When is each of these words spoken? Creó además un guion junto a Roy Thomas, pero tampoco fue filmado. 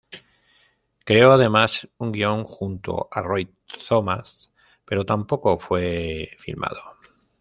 Creó 1.05 1.31
además 1.31 1.87
un 1.99 2.11
guion 2.11 2.43
junto 2.43 3.07
a 3.11 3.21
Roy 3.21 3.53
Thomas, 3.87 4.51
pero 4.83 5.05
tampoco 5.05 5.59
fue 5.59 6.31
filmado. 6.39 6.81